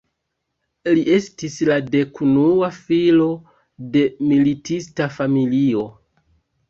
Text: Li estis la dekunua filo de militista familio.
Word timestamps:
Li 0.95 1.01
estis 1.17 1.57
la 1.69 1.75
dekunua 1.95 2.71
filo 2.79 3.29
de 3.97 4.03
militista 4.33 5.11
familio. 5.19 5.85